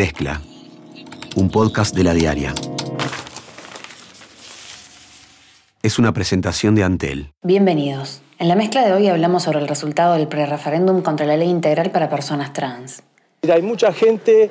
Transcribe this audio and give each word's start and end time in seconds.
Mezcla, 0.00 0.40
un 1.36 1.50
podcast 1.50 1.94
de 1.94 2.04
la 2.04 2.14
diaria. 2.14 2.54
Es 5.82 5.98
una 5.98 6.14
presentación 6.14 6.74
de 6.74 6.84
Antel. 6.84 7.34
Bienvenidos. 7.42 8.22
En 8.38 8.48
la 8.48 8.56
mezcla 8.56 8.82
de 8.86 8.94
hoy 8.94 9.08
hablamos 9.08 9.42
sobre 9.42 9.58
el 9.58 9.68
resultado 9.68 10.14
del 10.14 10.26
prereferéndum 10.26 11.02
contra 11.02 11.26
la 11.26 11.36
ley 11.36 11.50
integral 11.50 11.90
para 11.90 12.08
personas 12.08 12.54
trans. 12.54 13.02
Hay 13.42 13.60
mucha 13.60 13.92
gente 13.92 14.50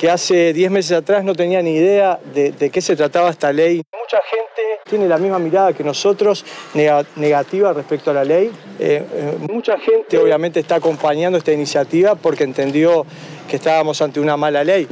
que 0.00 0.10
hace 0.10 0.54
10 0.54 0.70
meses 0.70 0.92
atrás 0.92 1.22
no 1.22 1.34
tenía 1.34 1.60
ni 1.60 1.74
idea 1.74 2.18
de, 2.32 2.70
qué 2.70 2.80
se 2.80 2.96
trataba 2.96 3.28
esta 3.28 3.52
ley. 3.52 3.82
Mucha 3.92 4.16
gente 4.30 4.80
tiene 4.88 5.06
la 5.06 5.18
misma 5.18 5.38
mirada 5.38 5.74
que 5.74 5.84
nosotros, 5.84 6.42
negativa 7.16 7.74
respecto 7.74 8.10
a 8.10 8.14
la 8.14 8.24
ley. 8.24 8.50
Eh, 8.78 9.04
eh, 9.12 9.36
mucha 9.52 9.78
gente 9.78 10.16
obviamente 10.16 10.58
está 10.58 10.76
acompañando 10.76 11.36
esta 11.36 11.52
iniciativa 11.52 12.14
porque 12.14 12.44
entendió 12.44 13.04
que 13.46 13.56
estábamos 13.56 14.00
ante 14.00 14.20
una 14.20 14.38
mala 14.38 14.64
ley. 14.64 14.88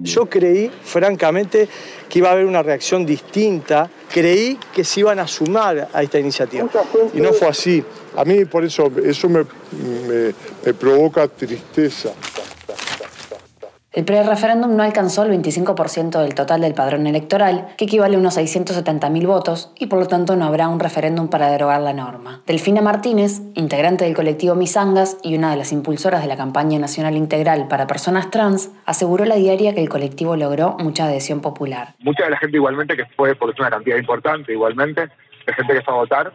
Yo 0.00 0.24
creí, 0.30 0.70
francamente, 0.82 1.68
que 2.08 2.18
iba 2.18 2.30
a 2.30 2.32
haber 2.32 2.46
una 2.46 2.62
reacción 2.62 3.04
distinta. 3.04 3.90
Creí 4.10 4.58
que 4.74 4.84
se 4.84 5.00
iban 5.00 5.18
a 5.18 5.28
sumar 5.28 5.86
a 5.92 6.02
esta 6.02 6.18
iniciativa. 6.18 6.66
Y 7.12 7.20
no 7.20 7.34
fue 7.34 7.48
así. 7.48 7.84
A 8.16 8.24
mí 8.24 8.46
por 8.46 8.64
eso 8.64 8.90
eso 9.04 9.28
me, 9.28 9.44
me 10.64 10.72
provoca 10.72 11.28
tristeza. 11.28 12.14
El 13.92 14.06
prereferéndum 14.06 14.74
no 14.74 14.82
alcanzó 14.82 15.22
el 15.22 15.30
25% 15.32 16.22
del 16.22 16.34
total 16.34 16.62
del 16.62 16.72
padrón 16.72 17.06
electoral, 17.06 17.68
que 17.76 17.84
equivale 17.84 18.16
a 18.16 18.18
unos 18.18 18.38
670.000 18.38 19.26
votos, 19.26 19.70
y 19.78 19.86
por 19.86 19.98
lo 19.98 20.06
tanto 20.06 20.34
no 20.34 20.46
habrá 20.46 20.68
un 20.68 20.80
referéndum 20.80 21.28
para 21.28 21.50
derogar 21.50 21.82
la 21.82 21.92
norma. 21.92 22.40
Delfina 22.46 22.80
Martínez, 22.80 23.42
integrante 23.54 24.06
del 24.06 24.14
colectivo 24.14 24.54
Misangas 24.54 25.18
y 25.22 25.36
una 25.36 25.50
de 25.50 25.58
las 25.58 25.72
impulsoras 25.72 26.22
de 26.22 26.28
la 26.28 26.38
campaña 26.38 26.78
nacional 26.78 27.16
integral 27.16 27.68
para 27.68 27.86
personas 27.86 28.30
trans, 28.30 28.70
aseguró 28.86 29.26
la 29.26 29.34
diaria 29.34 29.74
que 29.74 29.82
el 29.82 29.90
colectivo 29.90 30.36
logró 30.36 30.74
mucha 30.78 31.04
adhesión 31.04 31.42
popular. 31.42 31.88
Mucha 31.98 32.24
de 32.24 32.30
la 32.30 32.38
gente 32.38 32.56
igualmente 32.56 32.96
que 32.96 33.04
fue, 33.14 33.34
porque 33.34 33.52
es 33.52 33.60
una 33.60 33.70
cantidad 33.70 33.98
importante 33.98 34.52
igualmente, 34.52 35.02
de 35.46 35.52
gente 35.52 35.74
que 35.74 35.82
fue 35.82 35.92
a 35.92 35.96
votar, 35.98 36.32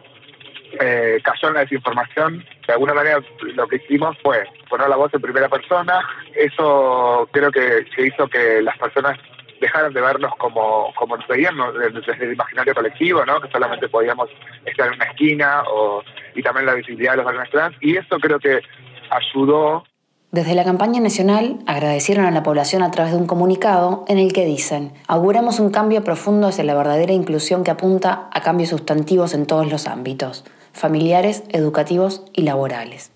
eh, 0.80 1.18
cayó 1.24 1.48
en 1.48 1.54
la 1.54 1.60
desinformación. 1.60 2.44
De 2.68 2.74
alguna 2.74 2.92
manera 2.92 3.18
lo 3.54 3.66
que 3.66 3.76
hicimos 3.76 4.14
fue 4.22 4.44
poner 4.68 4.90
la 4.90 4.96
voz 4.96 5.12
en 5.14 5.22
primera 5.22 5.48
persona. 5.48 6.00
Eso 6.34 7.26
creo 7.32 7.50
que, 7.50 7.86
hizo 7.96 8.28
que 8.28 8.60
las 8.60 8.76
personas 8.76 9.18
dejaran 9.58 9.94
de 9.94 10.02
vernos 10.02 10.30
como, 10.36 10.92
como 10.94 11.16
nos 11.16 11.26
veían 11.28 11.56
desde 11.72 12.24
el 12.26 12.32
imaginario 12.34 12.74
colectivo, 12.74 13.24
¿no? 13.24 13.40
que 13.40 13.50
solamente 13.50 13.88
podíamos 13.88 14.28
estar 14.66 14.86
en 14.86 14.94
una 14.96 15.06
esquina 15.06 15.62
o, 15.66 16.02
y 16.34 16.42
también 16.42 16.66
la 16.66 16.74
visibilidad 16.74 17.12
de 17.12 17.16
los 17.16 17.24
varones 17.24 17.50
trans. 17.50 17.74
Y 17.80 17.96
eso 17.96 18.18
creo 18.18 18.38
que 18.38 18.60
ayudó 19.08 19.84
desde 20.30 20.54
la 20.54 20.62
campaña 20.62 21.00
nacional 21.00 21.56
agradecieron 21.66 22.26
a 22.26 22.30
la 22.30 22.42
población 22.42 22.82
a 22.82 22.90
través 22.90 23.14
de 23.14 23.18
un 23.18 23.26
comunicado 23.26 24.04
en 24.08 24.18
el 24.18 24.34
que 24.34 24.44
dicen, 24.44 24.92
auguramos 25.06 25.58
un 25.58 25.70
cambio 25.70 26.04
profundo 26.04 26.48
hacia 26.48 26.64
la 26.64 26.74
verdadera 26.74 27.14
inclusión 27.14 27.64
que 27.64 27.70
apunta 27.70 28.28
a 28.30 28.42
cambios 28.42 28.68
sustantivos 28.68 29.32
en 29.32 29.46
todos 29.46 29.72
los 29.72 29.86
ámbitos, 29.86 30.44
familiares, 30.78 31.42
educativos 31.50 32.22
y 32.32 32.42
laborales. 32.42 33.10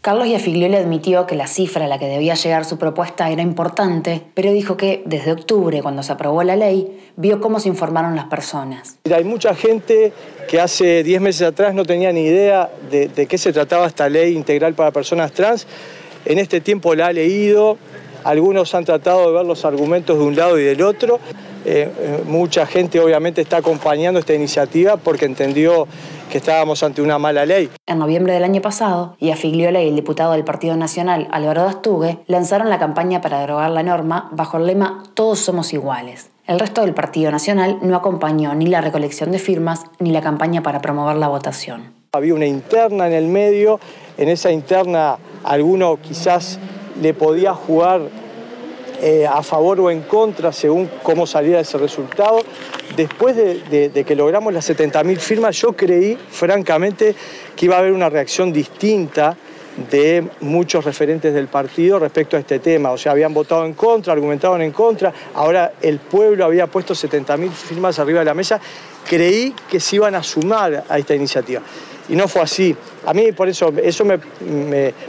Carlos 0.00 0.26
Iafiglioli 0.28 0.76
admitió 0.76 1.26
que 1.26 1.34
la 1.34 1.46
cifra 1.46 1.84
a 1.84 1.88
la 1.88 1.98
que 1.98 2.06
debía 2.06 2.34
llegar 2.34 2.64
su 2.64 2.78
propuesta 2.78 3.30
era 3.30 3.42
importante, 3.42 4.22
pero 4.32 4.50
dijo 4.52 4.76
que 4.76 5.02
desde 5.04 5.32
octubre, 5.32 5.82
cuando 5.82 6.02
se 6.02 6.12
aprobó 6.12 6.42
la 6.44 6.56
ley, 6.56 7.10
vio 7.16 7.40
cómo 7.40 7.60
se 7.60 7.68
informaron 7.68 8.16
las 8.16 8.26
personas. 8.26 8.96
Hay 9.14 9.24
mucha 9.24 9.54
gente 9.54 10.12
que 10.48 10.60
hace 10.60 11.02
10 11.02 11.20
meses 11.20 11.42
atrás 11.42 11.74
no 11.74 11.84
tenía 11.84 12.10
ni 12.12 12.22
idea 12.22 12.70
de, 12.90 13.08
de 13.08 13.26
qué 13.26 13.36
se 13.36 13.52
trataba 13.52 13.86
esta 13.86 14.08
ley 14.08 14.34
integral 14.34 14.72
para 14.72 14.92
personas 14.92 15.32
trans. 15.32 15.66
En 16.24 16.38
este 16.38 16.60
tiempo 16.60 16.94
la 16.94 17.08
ha 17.08 17.12
leído, 17.12 17.76
algunos 18.24 18.74
han 18.74 18.84
tratado 18.84 19.26
de 19.26 19.32
ver 19.36 19.46
los 19.46 19.64
argumentos 19.64 20.18
de 20.18 20.24
un 20.24 20.36
lado 20.36 20.58
y 20.58 20.64
del 20.64 20.80
otro. 20.82 21.18
Eh, 21.70 21.92
eh, 21.98 22.22
mucha 22.26 22.64
gente 22.64 22.98
obviamente 22.98 23.42
está 23.42 23.58
acompañando 23.58 24.18
esta 24.18 24.32
iniciativa 24.32 24.96
porque 24.96 25.26
entendió 25.26 25.86
que 26.30 26.38
estábamos 26.38 26.82
ante 26.82 27.02
una 27.02 27.18
mala 27.18 27.44
ley. 27.44 27.68
En 27.86 27.98
noviembre 27.98 28.32
del 28.32 28.44
año 28.44 28.62
pasado, 28.62 29.16
Iafigliola 29.20 29.82
y 29.82 29.88
el 29.88 29.94
diputado 29.94 30.32
del 30.32 30.44
Partido 30.44 30.76
Nacional, 30.76 31.28
Álvaro 31.30 31.64
Dastugue, 31.64 32.20
lanzaron 32.26 32.70
la 32.70 32.78
campaña 32.78 33.20
para 33.20 33.40
derogar 33.40 33.70
la 33.70 33.82
norma 33.82 34.30
bajo 34.32 34.56
el 34.56 34.64
lema 34.64 35.02
Todos 35.12 35.40
somos 35.40 35.74
iguales. 35.74 36.30
El 36.46 36.58
resto 36.58 36.80
del 36.80 36.94
Partido 36.94 37.30
Nacional 37.30 37.76
no 37.82 37.96
acompañó 37.96 38.54
ni 38.54 38.64
la 38.64 38.80
recolección 38.80 39.30
de 39.30 39.38
firmas 39.38 39.84
ni 39.98 40.10
la 40.10 40.22
campaña 40.22 40.62
para 40.62 40.80
promover 40.80 41.16
la 41.16 41.28
votación. 41.28 41.92
Había 42.12 42.32
una 42.32 42.46
interna 42.46 43.08
en 43.08 43.12
el 43.12 43.26
medio, 43.26 43.78
en 44.16 44.30
esa 44.30 44.52
interna 44.52 45.18
alguno 45.44 45.98
quizás 46.00 46.58
le 47.02 47.12
podía 47.12 47.52
jugar 47.52 48.08
eh, 49.00 49.26
a 49.26 49.44
favor 49.44 49.78
o 49.78 49.90
en 49.92 50.02
contra 50.02 50.52
según 50.52 50.90
cómo 51.04 51.26
saliera 51.26 51.60
ese 51.60 51.78
resultado. 51.78 52.40
Después 52.96 53.36
de, 53.36 54.04
que 54.04 54.16
logramos 54.16 54.52
las 54.52 54.68
70.000 54.68 55.16
firmas, 55.18 55.56
yo 55.56 55.72
creí, 55.72 56.18
francamente, 56.30 57.14
que 57.54 57.66
iba 57.66 57.76
a 57.76 57.78
haber 57.78 57.92
una 57.92 58.08
reacción 58.08 58.52
distinta 58.52 59.36
de 59.88 60.26
muchos 60.40 60.84
referentes 60.84 61.32
del 61.32 61.46
partido 61.46 62.00
respecto 62.00 62.36
a 62.36 62.40
este 62.40 62.58
tema. 62.58 62.90
O 62.90 62.98
sea, 62.98 63.12
habían 63.12 63.32
votado 63.32 63.64
en 63.64 63.74
contra, 63.74 64.12
argumentaban 64.12 64.62
en 64.62 64.72
contra, 64.72 65.12
ahora 65.34 65.74
el 65.80 66.00
pueblo 66.00 66.44
había 66.44 66.66
puesto 66.66 66.94
70.000 66.94 67.50
firmas 67.50 68.00
arriba 68.00 68.18
de 68.18 68.24
la 68.24 68.34
mesa. 68.34 68.60
Creí 69.08 69.54
que 69.70 69.78
se 69.78 69.94
iban 69.94 70.16
a 70.16 70.24
sumar 70.24 70.84
a 70.88 70.98
esta 70.98 71.14
iniciativa. 71.14 71.62
Y 72.08 72.16
no 72.16 72.26
fue 72.26 72.42
así. 72.42 72.74
A 73.06 73.14
mí 73.14 73.30
por 73.30 73.48
eso, 73.48 73.72
eso 73.80 74.04
me, 74.04 74.18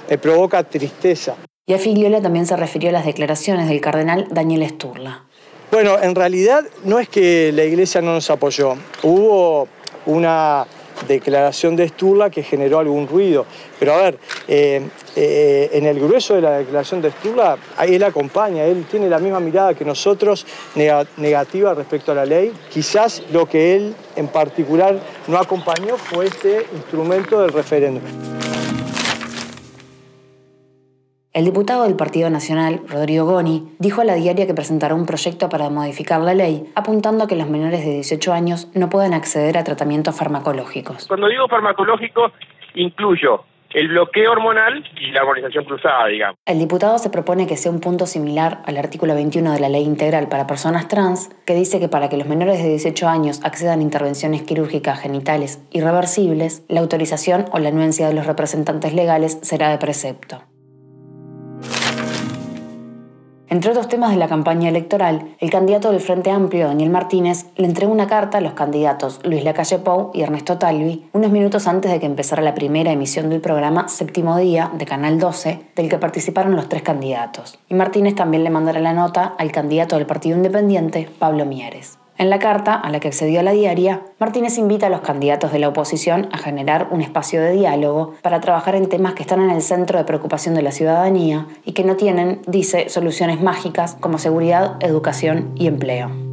me 0.08 0.18
provoca 0.20 0.64
tristeza. 0.64 1.36
Y 1.70 1.74
a 1.76 1.78
Figliola 1.78 2.20
también 2.20 2.48
se 2.48 2.58
refirió 2.58 2.90
a 2.90 2.94
las 2.94 3.06
declaraciones 3.06 3.70
del 3.70 3.80
cardenal 3.80 4.26
Daniel 4.32 4.68
Sturla. 4.68 5.26
Bueno, 5.72 6.02
en 6.02 6.16
realidad 6.16 6.66
no 6.84 6.98
es 6.98 7.08
que 7.08 7.52
la 7.54 7.64
iglesia 7.64 8.02
no 8.02 8.12
nos 8.12 8.28
apoyó. 8.32 8.74
Hubo 9.04 9.68
una 10.08 10.66
declaración 11.08 11.76
de 11.76 11.88
Sturla 11.88 12.32
que 12.32 12.42
generó 12.42 12.80
algún 12.80 13.08
ruido. 13.08 13.46
Pero 13.78 13.94
a 13.94 13.98
ver, 13.98 14.18
eh, 14.48 14.82
eh, 15.16 15.70
en 15.74 15.86
el 15.86 16.00
grueso 16.00 16.34
de 16.34 16.42
la 16.42 16.58
declaración 16.58 17.04
de 17.04 17.12
Sturla, 17.12 17.56
él 17.88 18.02
acompaña, 18.02 18.64
él 18.64 18.88
tiene 18.90 19.08
la 19.08 19.20
misma 19.20 19.40
mirada 19.40 19.76
que 19.76 19.86
nosotros, 19.86 20.48
negativa 21.18 21.76
respecto 21.76 22.14
a 22.14 22.16
la 22.16 22.26
ley. 22.26 22.52
Quizás 22.74 23.22
lo 23.32 23.46
que 23.46 23.76
él 23.76 23.94
en 24.16 24.28
particular 24.28 25.00
no 25.28 25.38
acompañó 25.38 25.98
fue 25.98 26.26
este 26.26 26.66
instrumento 26.74 27.40
del 27.40 27.54
referéndum. 27.54 28.29
El 31.40 31.46
diputado 31.46 31.86
del 31.86 31.96
Partido 31.96 32.30
Nacional, 32.30 32.82
Rodrigo 32.86 33.24
Goni, 33.24 33.64
dijo 33.80 34.02
a 34.02 34.04
la 34.04 34.16
diaria 34.16 34.46
que 34.46 34.54
presentará 34.54 34.94
un 34.94 35.06
proyecto 35.06 35.48
para 35.48 35.70
modificar 35.70 36.20
la 36.20 36.34
ley, 36.34 36.70
apuntando 36.76 37.24
a 37.24 37.28
que 37.28 37.38
los 37.38 37.50
menores 37.50 37.86
de 37.86 37.92
18 37.92 38.34
años 38.34 38.70
no 38.74 38.90
pueden 38.90 39.14
acceder 39.14 39.58
a 39.58 39.64
tratamientos 39.64 40.18
farmacológicos. 40.18 41.08
Cuando 41.08 41.30
digo 41.30 41.48
farmacológico, 41.48 42.34
incluyo 42.76 43.46
el 43.70 43.88
bloqueo 43.88 44.34
hormonal 44.34 44.84
y 45.00 45.12
la 45.12 45.22
hormonización 45.22 45.64
cruzada, 45.64 46.08
digamos. 46.08 46.36
El 46.46 46.60
diputado 46.60 46.98
se 46.98 47.10
propone 47.10 47.48
que 47.48 47.56
sea 47.56 47.72
un 47.72 47.80
punto 47.80 48.06
similar 48.06 48.62
al 48.66 48.76
artículo 48.76 49.16
21 49.16 49.54
de 49.54 49.62
la 49.62 49.70
Ley 49.70 49.86
Integral 49.86 50.28
para 50.28 50.46
Personas 50.46 50.90
Trans, 50.90 51.30
que 51.46 51.56
dice 51.56 51.80
que 51.80 51.88
para 51.88 52.10
que 52.10 52.18
los 52.18 52.28
menores 52.28 52.62
de 52.62 52.68
18 52.68 53.08
años 53.08 53.40
accedan 53.46 53.80
a 53.80 53.84
intervenciones 53.84 54.42
quirúrgicas 54.42 55.00
genitales 55.00 55.66
irreversibles, 55.72 56.66
la 56.68 56.82
autorización 56.82 57.46
o 57.54 57.60
la 57.60 57.70
anuencia 57.70 58.10
de 58.10 58.14
los 58.14 58.26
representantes 58.28 58.94
legales 58.94 59.40
será 59.42 59.70
de 59.70 59.78
precepto. 59.78 60.44
Entre 63.52 63.72
otros 63.72 63.88
temas 63.88 64.12
de 64.12 64.18
la 64.18 64.28
campaña 64.28 64.70
electoral, 64.70 65.36
el 65.40 65.50
candidato 65.50 65.92
del 65.92 66.02
Frente 66.02 66.30
Amplio, 66.30 66.68
Daniel 66.68 66.92
Martínez, 66.92 67.48
le 67.56 67.66
entregó 67.66 67.92
una 67.92 68.08
carta 68.08 68.38
a 68.38 68.42
los 68.42 68.54
candidatos 68.54 69.20
Luis 69.24 69.44
Lacalle 69.44 69.80
Pou 69.80 70.12
y 70.14 70.22
Ernesto 70.22 70.58
Talvi 70.58 71.10
unos 71.14 71.32
minutos 71.32 71.68
antes 71.68 71.92
de 71.92 72.00
que 72.00 72.06
empezara 72.06 72.44
la 72.44 72.54
primera 72.54 72.92
emisión 72.92 73.30
del 73.30 73.42
programa 73.42 73.88
Séptimo 73.88 74.38
Día 74.38 74.72
de 74.78 74.86
Canal 74.86 75.20
12, 75.20 75.62
del 75.76 75.90
que 75.90 75.98
participaron 75.98 76.56
los 76.56 76.70
tres 76.70 76.84
candidatos. 76.84 77.60
Y 77.68 77.74
Martínez 77.74 78.16
también 78.16 78.44
le 78.44 78.50
mandará 78.50 78.80
la 78.80 78.94
nota 78.94 79.34
al 79.38 79.52
candidato 79.52 79.96
del 79.96 80.06
Partido 80.06 80.38
Independiente, 80.38 81.10
Pablo 81.20 81.46
Mieres. 81.46 81.99
En 82.20 82.30
la 82.30 82.38
carta, 82.38 82.74
a 82.74 82.90
la 82.90 83.00
que 83.00 83.08
accedió 83.08 83.42
la 83.44 83.54
diaria, 83.54 84.02
Martínez 84.20 84.58
invita 84.58 84.88
a 84.88 84.90
los 84.90 85.00
candidatos 85.00 85.54
de 85.54 85.60
la 85.60 85.70
oposición 85.70 86.28
a 86.34 86.38
generar 86.38 86.90
un 86.92 87.02
espacio 87.02 87.42
de 87.42 87.54
diálogo 87.54 88.14
para 88.22 88.42
trabajar 88.42 88.76
en 88.76 88.90
temas 88.90 89.14
que 89.14 89.24
están 89.24 89.40
en 89.40 89.50
el 89.50 89.62
centro 89.62 89.98
de 89.98 90.04
preocupación 90.04 90.54
de 90.54 90.62
la 90.62 90.74
ciudadanía 90.74 91.48
y 91.64 91.72
que 91.72 91.86
no 91.86 91.96
tienen, 91.96 92.42
dice, 92.46 92.90
soluciones 92.90 93.42
mágicas 93.42 93.96
como 94.02 94.18
seguridad, 94.18 94.76
educación 94.82 95.54
y 95.56 95.68
empleo. 95.68 96.29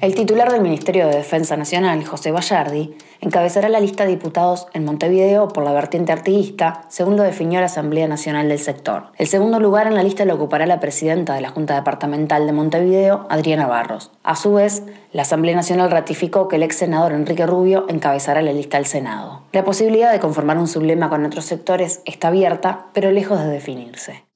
El 0.00 0.14
titular 0.14 0.52
del 0.52 0.60
Ministerio 0.60 1.08
de 1.08 1.16
Defensa 1.16 1.56
Nacional, 1.56 2.04
José 2.04 2.30
Bayardi, 2.30 2.94
encabezará 3.20 3.68
la 3.68 3.80
lista 3.80 4.04
de 4.04 4.10
diputados 4.10 4.68
en 4.72 4.84
Montevideo 4.84 5.48
por 5.48 5.64
la 5.64 5.72
vertiente 5.72 6.12
artiguista, 6.12 6.84
según 6.88 7.16
lo 7.16 7.24
definió 7.24 7.58
la 7.58 7.66
Asamblea 7.66 8.06
Nacional 8.06 8.48
del 8.48 8.60
sector. 8.60 9.06
El 9.16 9.26
segundo 9.26 9.58
lugar 9.58 9.88
en 9.88 9.96
la 9.96 10.04
lista 10.04 10.24
lo 10.24 10.36
ocupará 10.36 10.66
la 10.66 10.78
presidenta 10.78 11.34
de 11.34 11.40
la 11.40 11.48
Junta 11.48 11.74
Departamental 11.74 12.46
de 12.46 12.52
Montevideo, 12.52 13.26
Adriana 13.28 13.66
Barros. 13.66 14.12
A 14.22 14.36
su 14.36 14.54
vez, 14.54 14.84
la 15.12 15.22
Asamblea 15.22 15.56
Nacional 15.56 15.90
ratificó 15.90 16.46
que 16.46 16.56
el 16.56 16.62
ex 16.62 16.76
senador 16.76 17.12
Enrique 17.12 17.44
Rubio 17.44 17.86
encabezará 17.88 18.40
la 18.40 18.52
lista 18.52 18.76
del 18.76 18.86
Senado. 18.86 19.42
La 19.50 19.64
posibilidad 19.64 20.12
de 20.12 20.20
conformar 20.20 20.58
un 20.58 20.68
sublema 20.68 21.08
con 21.08 21.26
otros 21.26 21.44
sectores 21.44 22.02
está 22.04 22.28
abierta, 22.28 22.86
pero 22.92 23.10
lejos 23.10 23.40
de 23.40 23.48
definirse. 23.48 24.27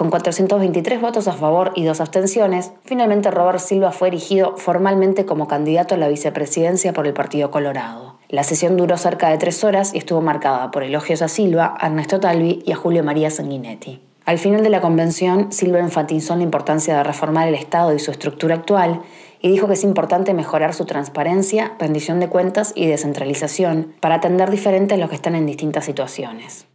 Con 0.00 0.08
423 0.08 0.98
votos 0.98 1.28
a 1.28 1.34
favor 1.34 1.72
y 1.74 1.84
dos 1.84 2.00
abstenciones, 2.00 2.72
finalmente 2.86 3.30
Robert 3.30 3.58
Silva 3.58 3.92
fue 3.92 4.08
erigido 4.08 4.56
formalmente 4.56 5.26
como 5.26 5.46
candidato 5.46 5.94
a 5.94 5.98
la 5.98 6.08
vicepresidencia 6.08 6.94
por 6.94 7.06
el 7.06 7.12
Partido 7.12 7.50
Colorado. 7.50 8.14
La 8.30 8.42
sesión 8.42 8.78
duró 8.78 8.96
cerca 8.96 9.28
de 9.28 9.36
tres 9.36 9.62
horas 9.62 9.92
y 9.92 9.98
estuvo 9.98 10.22
marcada 10.22 10.70
por 10.70 10.84
elogios 10.84 11.20
a 11.20 11.28
Silva, 11.28 11.74
a 11.78 11.88
Ernesto 11.88 12.18
Talvi 12.18 12.62
y 12.64 12.72
a 12.72 12.76
Julio 12.76 13.04
María 13.04 13.30
Sanguinetti. 13.30 14.00
Al 14.24 14.38
final 14.38 14.62
de 14.62 14.70
la 14.70 14.80
convención, 14.80 15.52
Silva 15.52 15.80
enfatizó 15.80 16.34
la 16.34 16.44
importancia 16.44 16.96
de 16.96 17.04
reformar 17.04 17.46
el 17.46 17.54
Estado 17.54 17.94
y 17.94 17.98
su 17.98 18.10
estructura 18.10 18.54
actual 18.54 19.02
y 19.42 19.50
dijo 19.50 19.66
que 19.66 19.74
es 19.74 19.84
importante 19.84 20.32
mejorar 20.32 20.72
su 20.72 20.86
transparencia, 20.86 21.72
rendición 21.78 22.20
de 22.20 22.30
cuentas 22.30 22.72
y 22.74 22.86
descentralización 22.86 23.92
para 24.00 24.14
atender 24.14 24.50
diferente 24.50 24.94
a 24.94 24.96
los 24.96 25.10
que 25.10 25.16
están 25.16 25.34
en 25.34 25.44
distintas 25.44 25.84
situaciones. 25.84 26.69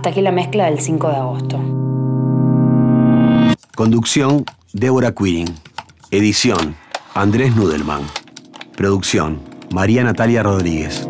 Hasta 0.00 0.08
aquí 0.08 0.22
la 0.22 0.32
mezcla 0.32 0.64
del 0.64 0.80
5 0.80 1.08
de 1.08 1.14
agosto. 1.14 1.58
Conducción, 3.76 4.46
Débora 4.72 5.14
Quirin. 5.14 5.54
Edición, 6.10 6.74
Andrés 7.12 7.54
Nudelman. 7.54 8.00
Producción, 8.78 9.42
María 9.74 10.02
Natalia 10.02 10.42
Rodríguez. 10.42 11.06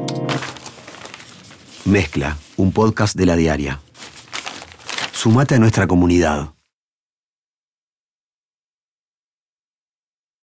Mezcla, 1.85 2.37
un 2.57 2.73
podcast 2.73 3.17
de 3.17 3.27
la 3.27 3.37
diaria. 3.37 3.79
Sumate 5.13 5.55
a 5.55 5.61
nuestra 5.61 5.87
comunidad. 5.87 6.49